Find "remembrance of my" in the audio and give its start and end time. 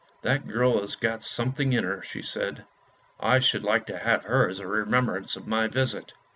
4.65-5.67